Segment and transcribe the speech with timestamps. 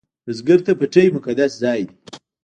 [0.25, 1.95] بزګر ته پټی مقدس ځای دی